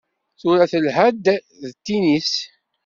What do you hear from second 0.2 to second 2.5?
Tura telha-d d tinis.